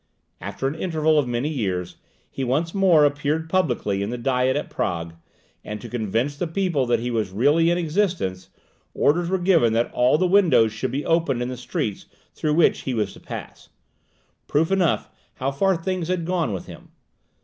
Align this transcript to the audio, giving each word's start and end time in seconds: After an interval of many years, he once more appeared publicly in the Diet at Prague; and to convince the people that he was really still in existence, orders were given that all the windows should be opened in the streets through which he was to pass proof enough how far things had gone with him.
After 0.41 0.67
an 0.67 0.73
interval 0.73 1.19
of 1.19 1.27
many 1.27 1.49
years, 1.49 1.97
he 2.31 2.43
once 2.43 2.73
more 2.73 3.05
appeared 3.05 3.47
publicly 3.51 4.01
in 4.01 4.09
the 4.09 4.17
Diet 4.17 4.55
at 4.55 4.67
Prague; 4.67 5.13
and 5.63 5.79
to 5.79 5.87
convince 5.87 6.35
the 6.35 6.47
people 6.47 6.87
that 6.87 6.99
he 6.99 7.11
was 7.11 7.29
really 7.29 7.65
still 7.65 7.71
in 7.73 7.77
existence, 7.77 8.49
orders 8.95 9.29
were 9.29 9.37
given 9.37 9.73
that 9.73 9.93
all 9.93 10.17
the 10.17 10.25
windows 10.25 10.73
should 10.73 10.89
be 10.89 11.05
opened 11.05 11.43
in 11.43 11.49
the 11.49 11.55
streets 11.55 12.07
through 12.33 12.55
which 12.55 12.79
he 12.79 12.95
was 12.95 13.13
to 13.13 13.19
pass 13.19 13.69
proof 14.47 14.71
enough 14.71 15.07
how 15.35 15.51
far 15.51 15.75
things 15.75 16.07
had 16.07 16.25
gone 16.25 16.51
with 16.51 16.65
him. 16.65 16.89